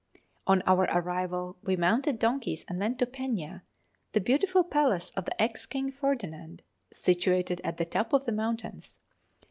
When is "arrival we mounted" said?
0.85-2.17